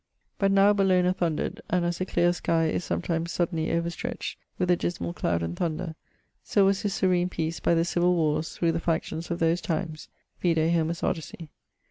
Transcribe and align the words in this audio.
D. 0.01 0.17
But 0.39 0.51
now 0.51 0.73
Bellona 0.73 1.13
thundered, 1.13 1.61
and 1.69 1.85
as 1.85 2.01
a 2.01 2.07
cleare 2.07 2.31
skie 2.31 2.71
is 2.71 2.83
sometimes 2.83 3.31
suddenly 3.31 3.67
overstretch 3.67 4.35
with 4.57 4.71
a 4.71 4.75
dismall 4.75 5.13
cloud 5.13 5.43
and 5.43 5.55
thunder, 5.55 5.93
so 6.43 6.65
was 6.65 6.81
this 6.81 6.95
serene 6.95 7.29
peace 7.29 7.59
by 7.59 7.75
the 7.75 7.85
civill 7.85 8.15
warres 8.15 8.55
through 8.57 8.71
the 8.71 8.79
factions 8.79 9.29
of 9.29 9.37
those 9.37 9.61
times; 9.61 10.07
vide 10.41 10.57
Homer's 10.73 11.03
Odyssey. 11.03 11.51